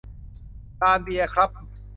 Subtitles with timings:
[0.81, 1.49] ลานเบียร์ครับ